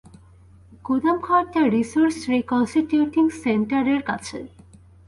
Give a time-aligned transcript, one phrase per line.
[0.85, 4.39] গুদাম ঘরটা resource reconstituting সেন্টারের কাছে।